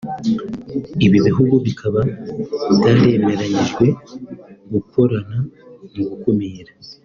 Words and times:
Ibi 1.05 1.17
bihugu 1.27 1.55
bikaba 1.65 1.99
byaremeranyijwe 2.75 3.85
gukorana 4.71 5.37
mu 5.93 6.03
gukumira 6.09 6.71